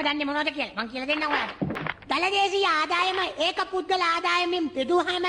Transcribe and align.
ඔයාටම 0.00 0.08
දන්නේ 0.08 0.26
මොනවද 0.26 0.50
කියලා 0.52 0.76
මං 0.76 0.90
කියලා 0.90 1.08
දෙන්නම් 1.08 1.24
ඔයාලට. 1.28 1.58
දලදේශීය 2.10 2.68
ආදායම 2.68 3.18
ඒක 3.46 3.58
පුද්ගල 3.72 4.04
ආදායමෙන් 4.04 4.68
බෙදුවහම 4.76 5.26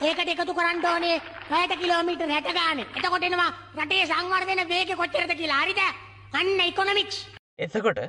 ඒකට 0.00 0.30
එකතු 0.34 0.54
කරන්න 0.54 0.86
ඕනේ 0.86 1.16
පැයට 1.50 1.74
කිලෝමීටර් 1.82 2.28
60 2.28 2.54
ගානේ. 2.58 2.86
එතකොට 2.96 3.26
එනවා 3.28 3.50
රටේ 3.76 4.06
සංවර්ධන 4.06 4.62
වේගය 4.72 4.94
කොච්චරද 4.94 5.34
කියලා. 5.40 5.60
හරිද? 5.62 5.80
අන්න 6.32 6.64
ඉකොනොමික්ස්. 6.68 7.18
එතකොට 7.58 8.00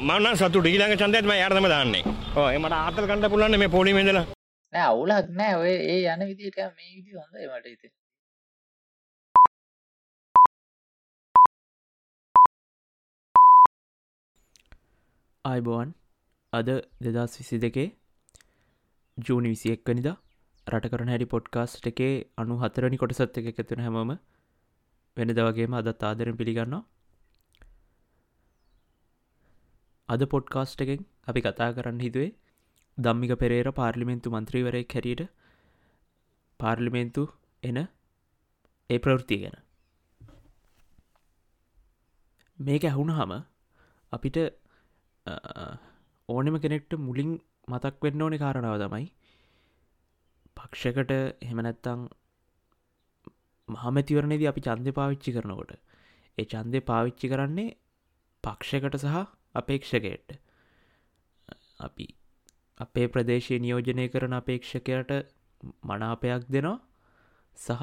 මන්න 0.00 0.36
සතු 0.36 0.58
ඩීලඟ 0.58 0.96
චන්දයත්ම 0.96 1.32
යාර්තම 1.34 1.70
දාන්නේ 1.74 2.04
ඕ 2.36 2.50
මට 2.54 2.74
ආතල් 2.74 3.06
කණඩ 3.06 3.32
පුලන්න 3.32 3.60
මේ 3.62 3.74
පොලිමෙදල 3.76 4.20
නෑ 4.72 4.84
අවුලක් 4.84 5.34
නෑ 5.38 5.54
ඔය 5.62 5.72
ඒ 5.94 6.02
යන 6.08 6.28
විදිට 6.28 6.58
මේ 6.58 6.92
විදි 6.96 7.18
හොඳයි 7.18 7.48
මට 7.48 7.74
ඉති 7.74 7.96
අයිබෝවන් 15.44 15.92
අද 16.52 16.68
දෙදස් 17.00 17.34
විසි 17.38 17.58
දෙකේ 17.58 17.86
ජූනි 19.16 19.48
විසි 19.48 19.70
එක්වනිදා 19.72 20.16
රට 20.66 20.90
කරන 20.92 21.08
හැඩි 21.08 21.26
පොඩ්කාස්ට් 21.26 21.86
එකේ 21.86 22.10
අනු 22.36 22.58
හතරනි 22.58 22.98
කොටසත් 22.98 23.38
එක 23.38 23.48
එකතුන 23.52 23.80
හැමම 23.80 24.12
වෙනද 25.16 25.32
වගේම 25.38 25.74
අදත් 25.74 26.02
ආදරෙන් 26.02 26.36
පිළිගන්නවා. 26.36 26.82
අද 30.08 30.26
පොඩ්කාස්ට් 30.26 30.84
එකෙන් 30.86 31.08
අපි 31.26 31.40
කතා 31.40 31.70
කරන්න 31.72 32.00
හිතුවේ 32.00 32.30
දම්මික 32.98 33.32
පෙරේර 33.36 33.72
පාර්ලිමෙන්තු 33.72 34.28
මන්ත්‍රීවරය 34.30 34.84
කැරීට 34.86 35.26
පාර්ලිමේන්තු 36.60 37.28
එන 37.62 37.78
ඒ 38.90 38.98
ප්‍රවෘතිය 38.98 39.40
ගැන. 39.40 39.56
මේක 42.58 42.82
ඇහුණ 42.84 43.12
හම 43.12 43.38
අපිට 44.12 44.38
ඕනෙම 46.28 46.56
කෙනෙක්ට 46.58 46.98
මුලින් 47.00 47.30
මතක් 47.68 47.96
වෙන්න 48.02 48.22
ඕනෙ 48.22 48.38
කාරණාව 48.38 48.78
තමයි 48.82 49.06
පක්ෂකට 50.56 51.12
හෙමනැත්තං 51.48 52.08
මහමැතිවරණේද 53.68 54.44
අපි 54.46 54.66
චන්දය 54.66 54.92
පාවිච්චි 54.92 55.36
කරනකොට 55.36 55.72
ඒ 56.38 56.46
චන්දය 56.46 56.80
පාවිච්චි 56.82 57.26
කරන්නේ 57.28 57.76
පක්ෂකට 58.44 58.96
සහ 58.98 59.16
අපේක්ෂකයට. 59.54 60.38
අපි 61.80 62.06
අපේ 62.80 63.08
ප්‍රදේශය 63.08 63.58
නියෝජනය 63.58 64.06
කරන 64.08 64.34
අපේක්ෂකයට 64.34 65.10
මනාපයක් 65.84 66.46
දෙනවා 66.48 66.78
සහ 67.56 67.82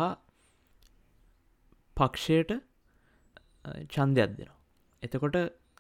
පක්ෂයට 1.97 2.51
චන්දයක් 3.87 4.31
දෙනවා. 4.31 4.57
එතකොට 5.03 5.35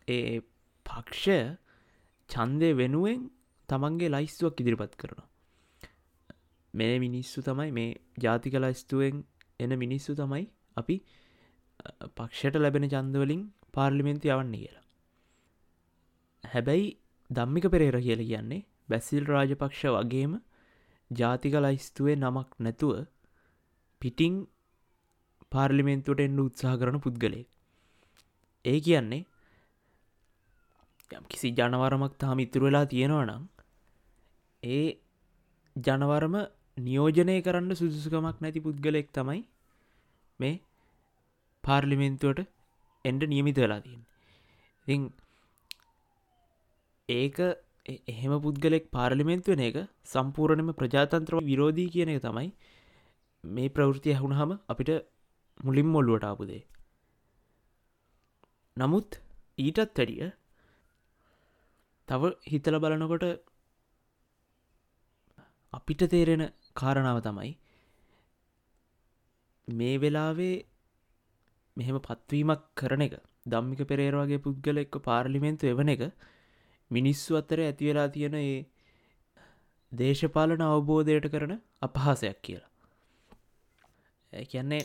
ඒ 0.07 0.41
පක්ෂය 0.87 1.39
චන්දය 2.29 2.69
වෙනුවෙන් 2.73 3.21
තමන්ගේ 3.69 4.09
ලයිස්තුවක් 4.09 4.61
ඉදිරිපත් 4.61 4.93
කරනවා. 4.95 5.27
මේ 6.73 6.95
මිනිස්සු 6.99 7.39
තමයි 7.41 7.71
මේ 7.71 7.89
ජාතික 8.17 8.55
ලයිස්තුවෙන් 8.55 9.15
එන 9.59 9.71
මිනිස්සු 9.75 10.11
තමයි 10.15 10.43
අපි 10.77 10.95
පක්ෂයට 12.17 12.55
ලැබෙන 12.55 12.89
චන්දවලින් 12.89 13.41
පාර්ලිමෙන්ති 13.73 14.27
යවන්න 14.27 14.53
කියලා. 14.53 14.85
හැබැයි 16.43 16.87
දම්මික 17.29 17.65
පෙරේර 17.67 17.97
කියල 17.99 18.21
කියන්නේ 18.23 18.65
බැසිල් 18.89 19.25
රාජපක්ෂ 19.25 19.81
වගේම 19.95 20.33
ජාතික 21.11 21.53
ලයිස්තුවේ 21.57 22.15
නමක් 22.15 22.49
නැතුව 22.59 22.93
පිටිං 24.01 24.35
පාර්ලිමෙන්තුවට 25.51 26.21
එන්න 26.21 26.39
උත්සාහ 26.39 26.75
කරන 26.75 26.99
පුද්ගලේ 26.99 27.45
ඒ 28.65 28.79
කියන්නේ 28.79 29.23
කිසි 31.29 31.49
ජනවරමක් 31.51 32.13
තාම 32.17 32.39
ඉතුර 32.39 32.61
වෙලා 32.61 32.85
තියෙනවා 32.85 33.25
නම් 33.25 33.43
ඒ 34.63 34.85
ජනවරම 35.75 36.35
නියෝජනය 36.77 37.35
කරන්න 37.41 37.73
සුදුසුකමක් 37.73 38.41
නැති 38.41 38.59
පුද්ගලෙක් 38.59 39.07
තමයි 39.13 39.41
මේ 40.39 40.55
පාර්ලිමෙන්තුවට 41.63 42.41
එන්ඩ 43.05 43.23
නියමිත 43.27 43.57
වෙලා 43.57 43.81
තියෙන් 43.85 44.03
ඉ 44.87 44.97
ඒක 47.09 47.37
එහෙම 48.07 48.33
පුද්ගලෙක් 48.39 48.89
පාර්ලිමෙන්තු 48.91 49.51
වෙන 49.51 49.63
එක 49.63 49.77
සම්පූර්ණයම 50.05 50.71
ප්‍රජාතන්ත්‍ර 50.73 51.37
විරෝධී 51.41 51.89
කියන 51.89 52.09
එක 52.09 52.21
තමයි 52.21 52.49
මේ 53.43 53.69
ප්‍රවෘතිය 53.69 54.13
ඇහුණහම 54.13 54.51
අපිට 54.69 54.91
මුලින් 55.63 55.87
මොල්ලුවට 55.87 56.25
ආපුදේ 56.25 56.63
නමුත් 58.77 59.19
ඊටත් 59.57 59.79
වැඩිය 59.79 60.29
තව 62.07 62.31
හිතල 62.45 62.79
බලනකොට 62.79 63.25
අපිට 65.73 66.03
තේරෙන 66.07 66.43
කාරණාව 66.75 67.19
තමයි 67.21 67.51
මේ 69.67 69.97
වෙලාවේ 69.97 70.55
මෙහෙම 71.77 71.99
පත්වීමක් 71.99 72.63
කරන 72.75 73.01
එක. 73.01 73.13
දම්මික 73.45 73.81
පෙරේරවාගේ 73.85 74.39
පුද්ගල 74.39 74.77
එක්ක 74.77 74.95
පාර්ලිමෙන්තු 75.01 75.67
එවන 75.67 75.89
එක 75.89 76.03
මිනිස්සු 76.91 77.35
අත්තර 77.35 77.59
ඇතිවෙලා 77.61 78.07
තියෙන 78.09 78.35
ඒ 78.35 78.57
දේශපාලන 79.91 80.63
අවබෝධයට 80.63 81.27
කරන 81.29 81.53
අපහාසයක් 81.81 82.39
කියලා. 82.41 82.71
කියන්නේ 84.45 84.83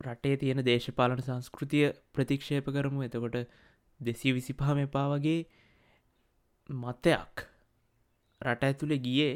රටේ 0.00 0.36
තියෙන 0.36 0.64
දේශපාලන 0.64 1.20
සංස්කෘතිය 1.20 1.86
ප්‍රතික්ෂේප 2.12 2.66
කරමු. 2.68 3.02
එතකොට 3.02 3.36
දෙසී 4.00 4.32
විසිපහම 4.32 4.78
එපා 4.78 5.06
වගේ 5.10 5.40
මතයක් 6.68 7.46
රට 8.40 8.62
ඇතුළේ 8.62 8.98
ගියේ 8.98 9.32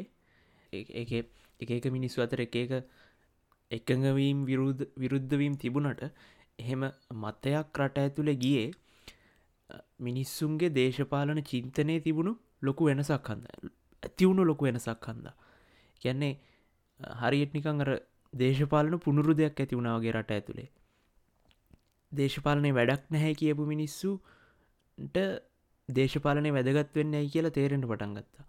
එක 0.73 1.71
එක 1.71 1.85
මිනිස්සු 1.89 2.21
අතර 2.21 2.41
එක 2.41 2.55
එක 2.57 2.73
එකඟවීම් 3.71 4.45
විරුද්ධ 4.45 4.83
විරුද්ධවීම් 4.97 5.55
තිබුණට 5.55 6.03
එහෙම 6.59 6.81
මතයක් 7.15 7.79
රට 7.79 7.97
ඇතුළේ 7.99 8.37
ගියේ 8.37 8.71
මිනිස්සුන්ගේ 9.99 10.69
දේශපාලන 10.71 11.41
චින්තනය 11.43 11.99
තිබුණු 11.99 12.33
ලොකු 12.61 12.85
වෙනසක් 12.85 13.29
හන්ද? 13.29 13.45
ඇතිවුණු 14.03 14.43
ලොකු 14.43 14.65
වෙනසක් 14.65 15.07
හන්ද? 15.07 15.27
කියන්නේ 16.01 16.33
හරියට 17.21 17.53
නිකං 17.53 17.81
අර 17.81 17.91
දේශපාලන 18.33 18.99
පුනුරු 18.99 19.33
දෙයක් 19.33 19.59
ඇති 19.59 19.75
වුණාවගේ 19.75 20.11
රට 20.11 20.31
ඇතුළේ 20.31 20.69
දේශපාලනය 22.11 22.71
වැඩක් 22.71 23.03
නැහැ 23.09 23.33
කියපු 23.33 23.67
මිනිස්සුට 24.97 25.41
දේශපාලනය 25.89 26.51
වැදගත් 26.51 26.95
වෙන්න 26.95 27.13
ඇයි 27.13 27.29
කියලා 27.29 27.51
තේරෙන්ට 27.51 27.85
පටන් 27.85 28.15
ගත්තා. 28.15 28.45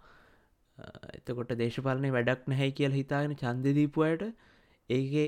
එතකොට 1.15 1.53
දේශපාලනය 1.55 2.11
වැඩක් 2.11 2.47
නැහැ 2.47 2.71
කියල 2.71 2.93
හිතාගෙන 2.93 3.37
චන්දදීපුයට 3.37 4.23
ඒගේ 4.91 5.27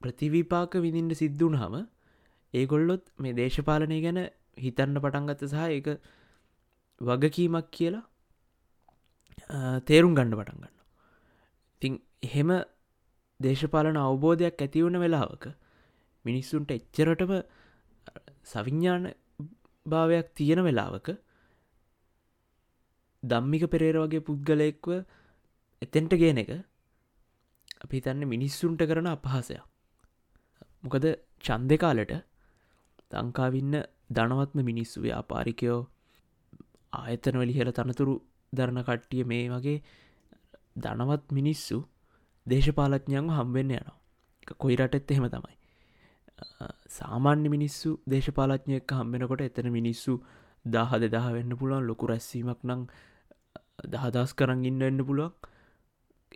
ප්‍රතිවිපාක 0.00 0.74
විඳින්ට 0.76 1.16
සිද්ධුන් 1.16 1.56
හම 1.56 1.76
ඒගොල්ලොත් 2.54 3.04
මේ 3.18 3.32
දේශපාලනය 3.32 4.00
ගැන 4.02 4.20
හිතන්න 4.56 4.96
පටන්ගත්ත 4.96 5.46
සහ 5.46 5.62
එක 5.70 5.88
වගකීමක් 7.00 7.70
කියලා 7.70 8.04
තේරුම් 9.82 10.14
ගණ්ඩ 10.14 10.36
පටන් 10.36 10.58
ගන්න 10.58 10.76
ඉතිං 11.82 11.94
එහෙම 12.22 12.52
දේශපාලන 13.40 13.98
අවබෝධයක් 13.98 14.56
ඇතිවුණ 14.58 15.00
වෙලාවක 15.00 15.48
මිනිස්සුන්ට 16.24 16.70
එච්චරටම 16.70 17.32
සවිඤ්ඥාන 18.44 19.04
භාවයක් 19.86 20.26
තියෙන 20.34 20.60
වෙලාවක 20.60 21.08
දම්මික 23.22 23.64
පෙරේර 23.66 23.96
වගේ 23.98 24.20
පුද්ගලයෙක්ව 24.22 24.88
එතෙන්ට 25.82 26.12
ගේන 26.14 26.38
එක 26.38 26.50
අපි 27.80 28.00
තන්න 28.00 28.24
මිනිස්සුන්ට 28.26 28.82
කරන 28.82 29.08
අපහසයක්. 29.08 29.62
මොකද 30.82 31.04
චන්දෙ 31.44 31.76
කාලට 31.76 32.12
ලංකාවින්න 33.12 33.74
දනවත්ම 34.10 34.58
මිනිස්සු 34.62 34.98
ව්‍යාපාරිකයෝ 35.00 35.80
ආයතන 36.92 37.36
වලිහෙල 37.36 37.70
තනතුරු 37.72 38.14
දරණ 38.52 38.82
කට්ටිය 38.82 39.24
මේ 39.24 39.46
වගේ 39.48 39.78
දනවත් 40.76 41.24
මිනිස්සු 41.30 41.78
දේශපාලඥයන්ව 42.46 43.30
හම්බෙන්න 43.30 43.72
යනවා. 43.72 43.96
කොයි 44.54 44.76
රටෙත් 44.76 45.10
එහෙම 45.10 45.26
තමයි. 45.28 45.59
සාමාන්‍ය 46.90 47.48
මිනිස්සු 47.48 47.90
දේශපාලඥයක 48.06 48.92
හම්බෙනකොට 48.92 49.42
එතන 49.42 49.68
මිනිස්සු 49.70 50.14
දාහ 50.64 50.90
දෙදහ 50.98 51.28
වෙන්න 51.32 51.52
පුළුවන් 51.56 51.84
ලොකු 51.86 52.06
රැස්සීමක් 52.06 52.60
නං 52.64 52.82
දහදස් 53.86 54.32
කරන්න 54.34 54.64
ඉන්න 54.64 54.82
එන්න 54.82 55.04
පුළුවන්. 55.04 55.32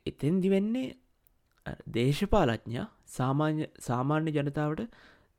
එතෙන්දි 0.06 0.48
වෙන්නේ 0.50 0.88
දේශපාලඥා 1.88 2.86
සාමාන්‍ය 3.08 3.66
සාමාන්‍ය 3.80 4.30
ජනතාවට 4.30 4.82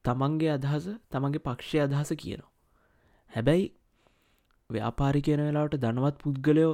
තමන්ගේ 0.06 0.52
අදහස 0.52 0.86
තමන්ගේ 1.12 1.46
පක්ෂය 1.48 1.78
අදහස 1.80 2.12
කියනවා. 2.16 2.52
හැබැයි 3.32 3.66
ව්‍යාපාරි 4.70 5.22
කියන 5.22 5.42
වෙලාවට 5.42 5.78
දනවත් 5.78 6.18
පුද්ගලයෝ 6.18 6.74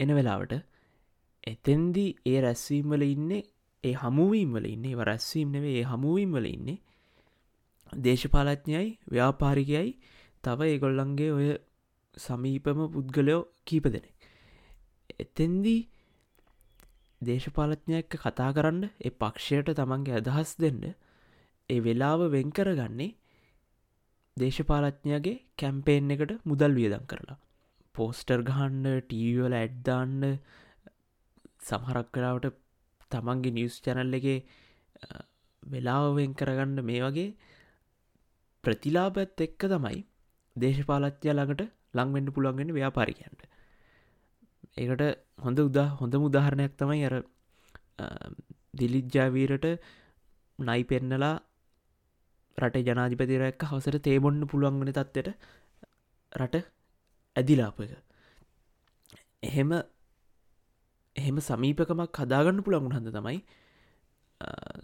එන 0.00 0.10
වෙලාවට 0.14 0.52
එතෙන්දි 1.44 2.06
ඒ 2.26 2.38
රැස්වීම්වල 2.40 3.02
ඉන්නේ 3.04 3.42
ඒ 3.84 3.94
හමුවීම්වල 3.94 4.66
ඉන්නේ. 4.66 4.94
රැස්වීම් 5.04 5.48
නෙවේ 5.50 5.76
ඒ 5.80 5.86
හමුවීම්වල 5.92 6.46
ඉන්නේ. 6.46 6.78
දේශපාලඥයයි 7.92 8.88
ව්‍යාපාරිකයයි 9.08 9.90
තව 10.44 10.60
ඒගොල්ලන්ගේ 10.66 11.32
ඔය 11.32 11.48
සමීපම 12.16 12.80
පුද්ගලයෝ 12.88 13.42
කීප 13.64 13.86
දෙනෙ 13.88 14.10
එතෙන්දී 15.18 15.80
දේශපාලඥයක්ක 17.20 18.18
කතා 18.18 18.50
කරන්න 18.52 18.82
ඒ 19.00 19.12
පක්ෂයට 19.12 19.72
තමන්ගේ 19.74 20.18
අදහස් 20.18 20.56
දෙන්න 20.58 20.82
ඒ 21.70 21.80
වෙලාව 21.80 22.20
වෙන් 22.30 22.50
කරගන්නේ 22.50 23.14
දේශපාලඥගේ 24.36 25.42
කැම්පේෙන් 25.56 26.10
එකට 26.10 26.32
මුදල් 26.44 26.72
වියදම් 26.74 27.04
කරලා. 27.06 27.38
පෝස්ටර් 27.94 28.40
ගහන්න 28.42 28.86
ටීවල 29.02 29.54
ඇඩ්දාන්න 29.54 30.20
සමහරක් 31.60 32.08
කලාවට 32.12 32.52
තමන්ගේ 33.10 33.52
නිවස් 33.52 33.76
චැනල් 33.80 34.12
එක 34.12 34.26
වෙලාවෙන් 35.62 36.34
කරගන්න 36.34 36.84
මේ 36.84 37.00
වගේ 37.02 37.30
ප්‍රතිලාබත් 38.66 39.40
එක්ක 39.40 39.62
තමයි 39.66 39.98
දේශපාලච්චය 40.56 41.28
ළඟට 41.30 41.62
ලංවෙන්න 41.94 42.32
පුළුවන්ගෙන 42.32 42.72
ව්‍යාපාරිකයන්ට. 42.72 43.42
ඒකට 44.76 45.02
හොඳ 45.38 45.58
උදා 45.60 45.88
හොඳ 45.96 46.14
උදාහරණයක් 46.20 46.72
තමයි 46.76 47.02
අර 47.08 47.16
දිලිජ්ජාවීරට 48.74 49.66
නයි 50.58 50.82
පෙන්නලා 50.84 51.34
රට 52.58 52.86
ජනාධිපතිරැක්ක 52.86 53.62
හවසට 53.64 54.02
තේබොන්න 54.02 54.40
පුළුවන්ගන 54.46 54.90
තත්වට 54.90 55.28
රට 56.32 56.64
ඇදිලාපක 57.36 57.80
එහෙම 59.42 59.70
එහෙම 61.16 61.38
සමීපකමක් 61.42 62.20
හදාගන්න 62.20 62.64
පුළඟුන් 62.64 62.96
හඳ 62.96 63.14
තමයි 63.14 63.38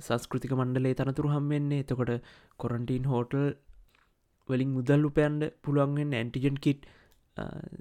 සංස්කෘතික 0.00 0.52
මණ්ඩලේ 0.52 0.94
තනතුරු 0.94 1.32
හම්වෙන්නේ 1.32 1.84
එතකොට 1.84 2.12
කොරන්ටීන් 2.56 3.04
හෝටල් 3.04 3.46
වලින් 4.48 4.70
මුදල් 4.76 5.06
උපයන්ඩ 5.08 5.42
පුළුවන්ගෙන් 5.62 6.14
ඇන්ටිජන් 6.14 6.56
කිට් 6.64 6.86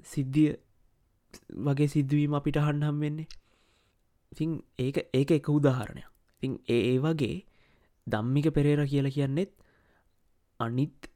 සිද්ධිය 0.04 0.50
වගේ 1.66 1.88
සිද්ධවීම 1.94 2.34
අපිට 2.34 2.58
හන්හම් 2.58 3.00
වෙන්නේ. 3.00 3.28
ඉතින් 4.32 4.50
ඒක 4.78 4.96
ඒක 5.12 5.30
එක 5.30 5.48
උදාහරණයක්. 5.50 6.08
ඉතින් 6.42 6.52
ඒ 6.68 6.98
වගේ 6.98 7.36
දම්මික 8.06 8.46
පෙරේර 8.54 8.80
කියල 8.86 9.08
කියන්නෙත් 9.16 9.52
අනිත් 10.60 11.10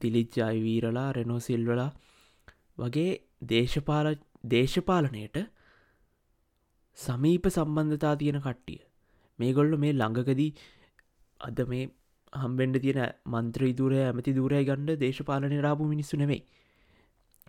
දිලිච්චායි 0.00 0.64
වීරලා 0.64 1.08
රෙනෝසිල්වලා 1.12 1.90
වගේ 2.78 3.12
දේශපාල 3.42 4.08
දේශපාලනයට 4.44 5.36
සමීප 6.98 7.46
සම්බන්ධතා 7.48 8.14
තියෙන 8.16 8.40
කට්ටිය. 8.40 8.80
මේගොල්ල 9.38 9.72
මේ 9.76 9.92
ළඟකදී 9.92 10.52
අද 11.40 11.58
මේ 11.70 11.84
හම්බෙන්ඩ 12.36 12.76
තියෙන 12.78 13.00
මන්ත්‍රී 13.26 13.72
දුරය 13.72 13.98
ඇමති 14.02 14.32
දුරය 14.32 14.62
ගණ්ඩ 14.64 15.00
දේශපාලනය 15.00 15.58
රාපු 15.60 15.84
මිනිස්සු 15.84 16.16
නෙමෙයි. 16.16 16.42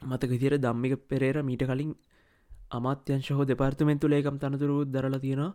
මතක 0.02 0.32
තිර 0.36 0.54
දම්මික 0.58 0.94
පෙරේර 1.08 1.38
මීට 1.42 1.64
කලින් 1.64 1.92
අමාත්‍යංශ 2.72 3.32
හෝ 3.32 3.46
දෙපාර්තමෙන්තු 3.46 4.08
ලේකම් 4.08 4.38
තනතුරු 4.38 4.78
දරලා 4.86 5.20
තියෙනවා 5.20 5.52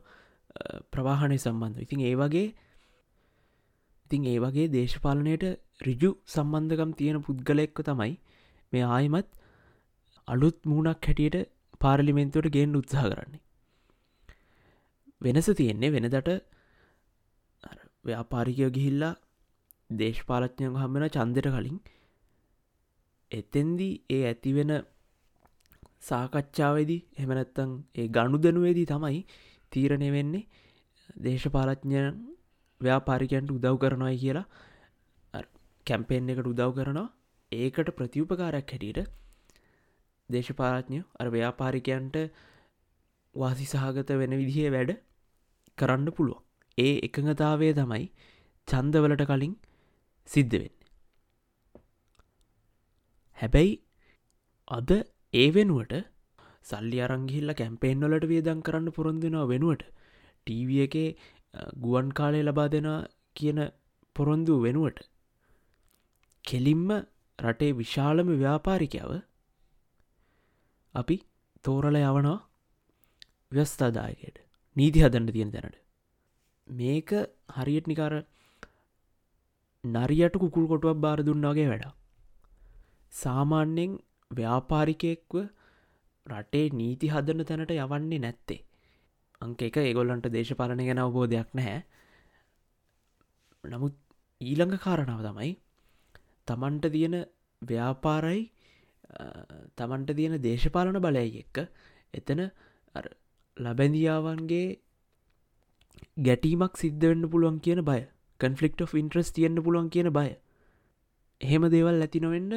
ප්‍රවාහණය 0.93 1.38
සම්බන්ධ 1.38 1.82
ඉතින් 1.82 2.00
ඒ 2.00 2.14
වගේ 2.14 2.46
ඉතින් 4.06 4.23
ඒ 4.25 4.38
වගේ 4.38 4.67
දේශපාලනයට 4.69 5.44
රිජු 5.81 6.11
සම්බන්ධකම් 6.26 6.90
තියෙන 6.93 7.19
පුද්ගලෙක්ක 7.20 7.79
තමයි 7.82 8.12
මේ 8.73 8.84
ආයමත් 8.88 9.29
අලුත් 10.29 10.58
මූුණක් 10.64 11.06
හැටියට 11.06 11.49
පාරලිමෙන්තුවට 11.81 12.50
ගෙන් 12.50 12.76
උත්සාහ 12.76 13.05
කරන්නේ. 13.05 13.43
වෙනස 15.20 15.49
තියෙන්නේ 15.52 15.90
වෙනදට 15.90 16.31
ව්‍යාපාරිකයෝ 18.04 18.70
ගිහිල්ලා 18.70 19.14
දේශපාලච්ඥයන් 19.94 20.76
හම්බෙන 20.76 21.08
චන්දට 21.08 21.49
කලින්. 21.49 21.78
එතෙන්දී 23.31 23.93
ඒ 24.10 24.22
ඇතිවෙන 24.25 24.72
සාකච්ඡාවේදී 26.02 27.00
එමනැත්තං 27.19 27.72
ඒ 27.94 28.08
ගණු 28.08 28.38
දනුවේදී 28.38 28.87
තමයි 28.87 29.22
තීරණය 29.72 30.10
වෙන්නේ 30.12 30.49
දේශපාලඥයන් 31.20 32.20
ව්‍යාපාරිකයන්ට 32.81 33.50
උදව් 33.50 33.76
කරනවායි 33.78 34.19
කියලා. 34.19 34.46
කැම්පෙන් 35.87 36.31
එකට 36.31 36.46
උදව් 36.46 36.70
කරනවා. 36.75 37.08
ඒකට 37.52 37.88
ප්‍රතිඋපකාරයක් 37.96 38.72
හැටියට 38.72 39.10
දේශපාලඥය 40.28 41.02
අර 41.19 41.28
ව්‍යාපාරිකයන්ට 41.28 42.16
වාසි 43.34 43.66
සහගත 43.66 44.10
වෙන 44.14 44.32
විදිහේ 44.32 44.70
වැඩ 44.70 44.93
කරන්න 45.78 46.08
පුළුවන්. 46.10 46.43
ඒ 46.78 46.94
එකඟතාවය 47.06 47.69
තමයි 47.72 48.06
චන්දවලට 48.69 49.24
කලින් 49.26 49.54
සිද්ධ 50.28 50.56
වෙන්න. 50.58 50.76
හැබැයි 53.38 53.72
අද 54.69 54.90
ඒ 55.34 55.48
වෙනුවට 55.50 55.94
සල්ලි 56.64 56.98
අරංගිහිල්ල 57.00 57.54
කැම්පේෙන්වලට 57.54 58.26
වියදන් 58.26 58.60
කරන්න 58.62 58.88
පොරොන්දිනවා 58.90 59.50
වෙනුවට 59.52 59.84
ටීව 60.46 60.70
එකේ 60.86 61.08
ගුවන් 61.76 62.08
කාලය 62.10 62.42
ලබා 62.42 62.69
දෙෙන 62.69 62.88
කියන 63.36 63.60
පොරොන්දු 64.16 64.54
වෙනුවට 64.60 65.02
කෙලින්ම 66.44 66.88
රටේ 67.38 67.72
විශාලම 67.72 68.28
ව්‍යාපාරිකාව 68.38 69.12
අපි 70.94 71.16
තෝරල 71.64 71.96
යවනවා 72.00 72.38
ව්‍යස්ථාදායකයට 73.52 74.36
නීති 74.76 75.04
හදන්න 75.04 75.32
තියෙන 75.32 75.50
තැනට. 75.50 75.81
මේක 76.68 77.10
හරියට 77.48 77.86
නිකාර 77.86 78.14
නරියට 79.84 80.34
කුකුල් 80.34 80.66
කොටුවක් 80.68 80.98
බාර 80.98 81.18
දුන්නාගේ 81.20 81.68
වැඩක්. 81.68 81.94
සාමාන්‍යෙන් 83.12 83.98
ව්‍යාපාරිකයෙක්ව 84.30 85.34
රටේ 86.26 86.66
නීති 86.72 87.08
හදන 87.08 87.44
තැනට 87.44 87.72
යවන්නේ 87.72 88.18
නැත්තේ. 88.18 88.64
අංක 89.40 89.62
එක 89.62 89.76
ඒගොල්ලන්ට 89.78 90.26
දේශපාලනය 90.28 90.86
ගැන 90.86 90.98
අවබෝධයක් 90.98 91.48
නැහැ. 91.54 91.82
නමුත් 93.64 93.94
ඊළඟ 94.40 94.78
කාරණාව 94.78 95.20
තමයි 95.22 95.52
තමන්ට 96.48 96.92
තියෙන 96.92 97.16
ව්‍යාපාරයි 97.62 98.40
තමන්ට 99.76 100.16
තියෙන 100.16 100.38
දේශපාලන 100.40 100.98
බලය 100.98 101.26
එක්ක 101.42 101.56
එතන 102.14 102.40
ලබැඳියාවන්ගේ 103.56 104.78
ගැටීමක් 106.18 106.76
සිද්ධවෙන්න 106.76 107.28
පුළුවන් 107.30 107.58
කියන 107.60 107.82
බය. 107.82 108.00
කන්ෆලික්් 108.40 108.80
of 108.80 108.94
ඉන්ට්‍රස් 108.94 109.32
තියෙන්න්න 109.32 109.64
පුළුවන් 109.64 109.90
කියන 109.90 110.08
බය. 110.10 110.28
එහෙම 111.40 111.68
දේවල් 111.70 112.00
ඇතිනොවෙන්න 112.00 112.52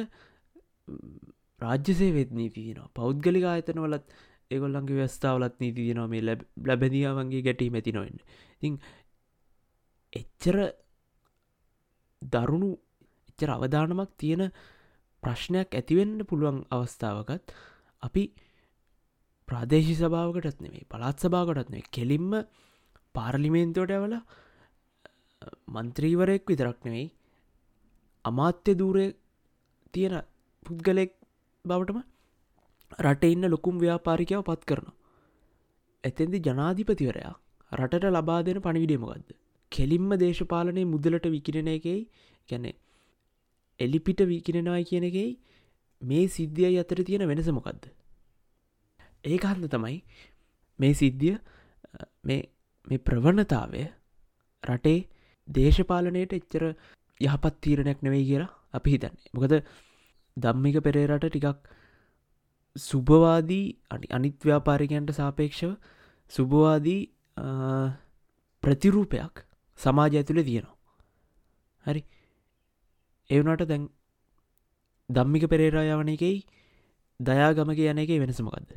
රාජ්‍යසේ 1.60 2.12
වෙත් 2.12 2.30
නීති 2.32 2.66
දිනවා. 2.66 2.88
පෞද්ගලික 2.94 3.44
ආයතන 3.44 3.82
වලත් 3.84 4.06
ඒගොල්ලන්ගේ 4.50 5.00
ව්‍යස්ථාවලත් 5.00 5.56
නීති 5.60 5.88
දිනවා 5.88 6.08
මේ 6.08 6.22
ලැබැදියාවන්ගේ 6.22 7.42
ගැටීම 7.42 7.74
ඇති 7.74 7.92
නොවෙන්න. 7.92 8.18
ඉතිං 8.56 8.74
එච්චර 10.12 10.56
දරුණු 12.22 12.70
එච්චර 13.28 13.50
අවධානමක් 13.50 14.12
තියෙන 14.16 14.44
ප්‍රශ්නයක් 15.22 15.70
ඇතිවෙන්න 15.72 16.18
පුළුවන් 16.24 16.58
අවස්ථාවකත් 16.70 17.54
අපි 18.02 18.24
ප්‍රාදේශි 19.48 19.94
සභාවකටත් 19.94 20.62
නෙමේ 20.62 20.86
පළත් 20.86 21.18
සභාවකටත් 21.18 21.70
නේ 21.70 21.84
කෙලින්ම 21.92 22.32
පාර්ලිමේන්තුවට 23.16 23.94
ඇවල 23.96 24.16
මන්ත්‍රීවරයෙක් 25.74 26.44
විතරක් 26.50 26.78
නෙවෙයි 26.86 27.06
අමාත්‍ය 28.24 28.72
දූරය 28.80 29.06
තියෙන 29.94 30.14
පුද්ගලෙක් 30.66 31.12
බවටම 31.64 31.98
රට 32.98 33.32
ඉන්න 33.34 33.50
ලොකුම් 33.52 33.76
ව්‍යාපාරිකාව 33.78 34.42
පත් 34.48 34.62
කරන. 34.64 34.88
ඇතෙන්දි 36.04 36.44
ජනාධිපතිවරයා 36.46 37.34
රටට 37.72 38.14
ලබා 38.16 38.40
දෙන 38.42 38.60
පණිවිඩේමගත්ද. 38.60 39.30
කෙලින්ම 39.72 40.10
දේශපාලනය 40.22 40.82
මුදලට 40.84 41.26
විකිරෙන 41.26 41.68
එකයි 41.68 42.00
ගැනෙ 42.48 42.72
එලිපිට 43.80 44.20
විකිරෙනවායි 44.32 44.88
කියන 44.90 45.06
එකයි 45.10 45.30
මේ 46.02 46.24
සිද්ධිය 46.28 46.78
අතර 46.80 47.00
තියෙන 47.04 47.28
වෙනස 47.30 47.48
මොකක්ද. 47.50 47.82
ඒ 49.24 49.38
හන්ද 49.44 49.70
තමයි 49.70 49.98
මේ 50.78 50.94
සිද්ධිය 50.94 51.36
මේ 52.24 52.42
ප්‍රවණතාවය 52.86 53.82
රටේ 54.64 55.08
දේශපාලනයට 55.48 56.32
එච්චර 56.32 56.64
යහපත් 57.20 57.54
තීරණයක් 57.60 58.02
නෙවෙයි 58.02 58.24
කියලා 58.24 58.52
අපි 58.72 58.90
හිතන්නේ. 58.90 59.30
මොකද 59.34 59.52
දම්මික 60.36 60.76
පෙරේරට 60.82 61.26
ටිකක් 61.26 61.58
සුභවාදී 62.76 63.66
අනි 63.90 64.06
අනිත් 64.10 64.38
ව්‍යාපාරිකයන්ට 64.40 65.10
සාපේක්ෂව 65.12 65.72
සුභවාදී 66.30 67.02
ප්‍රතිරූපයක් 68.62 69.44
සමාජ 69.78 70.16
ඇතුළ 70.16 70.42
තියෙනවා. 70.42 70.76
හරි. 71.84 72.02
එවනට 73.30 73.62
දැන් 73.64 73.88
දම්මික 75.08 75.44
පෙරේරා 75.46 75.86
යවන 75.90 76.08
එකයි 76.08 76.34
දයාගමක 77.20 77.78
යන 77.84 77.98
එක 77.98 78.10
වෙනසමකක්ද 78.16 78.70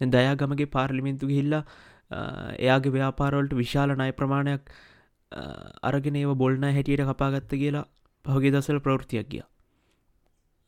දයාගමගේ 0.00 0.66
පාර්ලිමින්තු 0.66 1.26
හිල්ලා 1.26 1.64
එයාගේ 2.10 2.90
ව්‍යාපාරවලට 2.90 3.54
විශාල 3.54 3.96
නය 3.96 4.10
ප්‍රමාණයක් 4.12 4.70
අරගෙන 5.82 6.16
ඒව 6.16 6.34
බොල්න 6.36 6.62
හැටියට 6.64 7.06
කපාගත්ත 7.06 7.54
කියලා 7.54 7.86
පහුගේ 8.24 8.50
දසල 8.50 8.80
ප්‍රෘතියක් 8.80 9.28
ගිය. 9.28 9.42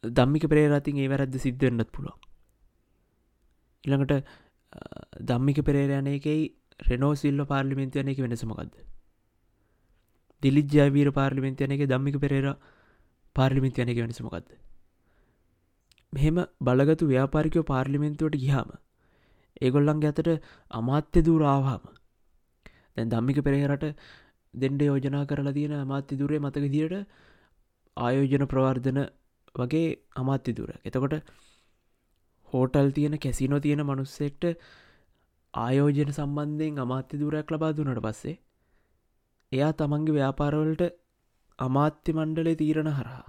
දම්මික 0.04 0.44
පෙරේරතින් 0.46 0.98
ඒ 0.98 1.08
වැරද්ද 1.08 1.38
සිද්ධවෙන්නත් 1.38 1.92
පුළුවන්. 1.92 2.18
ඉළඟට 3.84 4.26
දම්මික 5.22 5.62
පෙරේරයන 5.62 6.06
එකයි 6.08 6.54
රෙනෝ 6.80 7.14
සිල්ල 7.14 7.44
පාර්ලිමෙන්තියන 7.44 8.08
එක 8.08 8.18
වෙනසමකක්ද 8.18 8.74
දිලිජ්ජාවීර 10.42 11.10
පාර්ලිමෙන්තියන 11.12 11.72
එක 11.72 11.86
දම්මික 11.86 12.20
පෙරේර 12.20 12.56
පාර්ලිමෙන්තියන 13.36 13.88
එක 13.88 13.98
වෙනසමකක්ද 13.98 14.50
මෙහෙම 16.12 16.42
බලගතු 16.60 17.06
ව්‍යාපාරිකයෝ 17.06 17.64
පාර්ලිමෙන්තුවට 17.64 18.36
ගිහාම 18.36 18.74
ඒගොල්ලන්ගේ 19.60 20.12
අතට 20.12 20.30
අමාත්‍ය 20.70 21.20
දූරාවාම 21.22 21.84
දැන් 22.96 23.08
දම්මික 23.08 23.40
පෙරේරට 23.40 23.86
දෙන්ඩ 24.54 24.82
යෝජනා 24.82 25.24
කරලා 25.24 25.52
තියෙන 25.52 25.74
අමාත්‍ය 25.76 26.18
දුරේ 26.18 26.40
මතක 26.40 26.66
දිට 26.68 26.94
ආයෝජන 27.96 28.44
ප්‍රවර්ධන 28.46 29.00
වගේ 29.54 29.86
අමාත්‍ය 30.16 30.52
දුර 30.52 30.70
එතකොට 30.84 31.14
හෝටල් 32.48 32.90
තියෙන 32.90 33.16
කැසිනෝ 33.18 33.60
තියෙන 33.60 33.82
මනුස්සෙක්ට 33.82 34.44
ආයෝජන 35.54 36.10
සම්බන්ධයෙන් 36.10 36.78
අමාත්‍ය 36.78 37.20
දුරයක් 37.20 37.48
ලබා 37.50 37.72
දුනට 37.72 38.02
පස්සේ 38.02 38.36
එයා 39.52 39.72
තමන්ගේ 39.72 40.16
ව්‍යාපාරවලට 40.16 40.84
අමාත්‍ය 41.58 42.10
මණ්ඩලේ 42.12 42.56
තීරණ 42.56 42.92
හරහා 42.92 43.24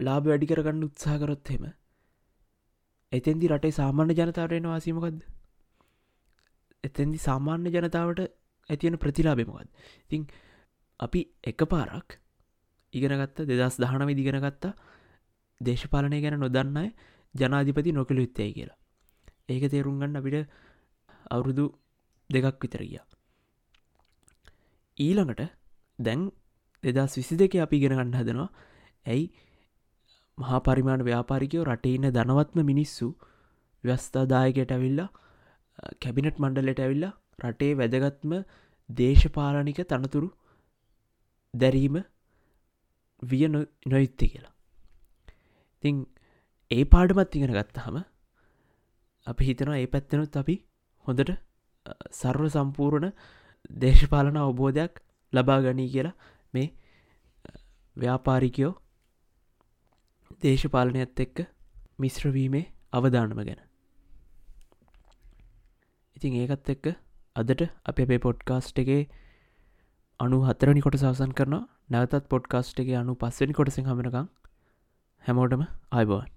ලාබ 0.00 0.24
වැඩි 0.24 0.50
කරගන්න 0.50 0.86
උත්සාහකරොත් 0.86 1.52
හෙම 1.52 1.64
එතෙන්දි 3.12 3.48
රටේ 3.48 3.72
සාමාන්‍ය 3.72 4.14
ජනතාවටෙන 4.14 4.66
වාසීමකක්ද 4.66 5.18
එතැදි 6.84 7.18
සාමාන්‍ය 7.20 7.70
ජනතාවට 7.70 8.20
ඇතියෙන 8.70 8.98
ප්‍රතිලාබෙමකත් 8.98 9.68
ඉතිං 10.04 10.26
අපි 11.00 11.20
එක 11.44 11.60
පාරක් 11.66 12.18
ඉගෙනගත්ත 12.94 13.42
දෙදස් 13.42 13.76
දහනම 13.76 14.08
ඉදිගෙනගත්තා 14.08 14.72
දේශපාලනය 15.60 16.20
ගැන 16.20 16.38
නොදන්නයි 16.38 16.88
ජනාධිපති 17.34 17.92
නොකළ 17.92 18.18
යුත්තයි 18.18 18.52
කියලා. 18.52 18.78
ඒක 19.48 19.64
තේරුම්ගන්න 19.66 20.16
අපිට 20.16 20.48
අවුරුදු 21.30 21.64
දෙකක් 22.30 22.58
විතර 22.58 22.82
ගිය. 22.82 23.00
ඊළඟට 24.98 25.42
දැන් 25.98 26.30
දෙදස් 26.84 27.16
විසි 27.16 27.36
දෙක 27.36 27.54
අපි 27.56 27.76
ගෙනගන්න 27.78 28.14
හදනවා 28.14 28.50
ඇයි 29.06 29.24
මහා 30.40 30.60
පරිමාණ 30.60 31.02
ව්‍යාපාරිකයෝ 31.02 31.64
රටේ 31.64 31.94
ඉන්න 31.94 32.10
ධනවත්ම 32.10 32.60
මිනිස්සු 32.64 33.08
ව්‍යස්ථාදායකට 33.84 34.72
ඇවිල්ලා 34.72 35.08
කැබිනට් 35.98 36.38
මණ්ඩලට 36.38 36.80
ඇවිල්ලා 36.80 37.12
රටේ 37.42 37.72
වැදගත්ම 37.74 38.32
දේශපාලනික 38.88 39.80
තනතුරු 39.88 40.30
දැරීම 41.54 41.96
විය 43.22 43.44
නොයුත්ති 43.48 44.26
කියලා. 44.28 44.54
ඉතිං 45.74 45.96
ඒ 46.70 46.84
පාඩමත් 46.86 47.36
ඉගෙන 47.36 47.52
ගත්තහම 47.52 47.96
අපි 49.26 49.44
හිතනවා 49.44 49.78
ඒ 49.78 49.86
පැත්තනුත් 49.86 50.36
අපි 50.36 50.56
හොඳට 51.04 51.32
සර්ව 52.12 52.44
සම්පූර්ණ 52.48 53.08
දේශපාලන 53.78 54.36
අවබෝධයක් 54.38 55.02
ලබා 55.32 55.60
ගනී 55.60 55.88
කියලා 55.88 56.16
මේ 56.54 56.68
ව්‍යාපාරිකයෝ 57.96 58.72
දේශපාලනයත් 60.42 61.22
එක්ක 61.24 61.42
මිශ්‍රවීමේ 61.98 62.64
අවධානම 62.92 63.40
ගැන. 63.40 63.60
ඉතින් 66.16 66.38
ඒකත් 66.40 66.72
එක්ක 66.74 66.86
අදට 67.36 67.62
අප 67.84 67.98
අපේ 67.98 68.20
පොඩ්කාස්ට් 68.20 68.82
එකේ 68.82 69.02
අනු 70.20 70.40
හතරනි 70.46 70.80
කොට 70.80 70.98
සවසන් 70.98 71.32
කරන 71.32 71.56
නැවතත් 71.90 72.28
පොඩ්කාස්ට් 72.28 72.82
එක 72.82 72.92
අනු 72.96 73.16
පස්සනි 73.16 73.52
කොටසින් 73.52 73.86
හමනකං 73.86 74.28
හැමෝටම 75.24 75.64
අයිබෝන් 75.92 76.28